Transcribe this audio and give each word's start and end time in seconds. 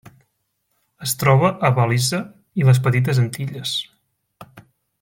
Es 1.07 1.11
troba 1.23 1.51
a 1.69 1.71
Belize 1.79 2.21
i 2.63 2.67
les 2.71 2.81
Petites 2.89 3.21
Antilles. 3.25 3.75